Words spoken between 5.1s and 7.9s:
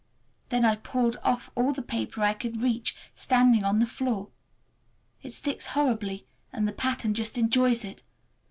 It sticks horribly and the pattern just enjoys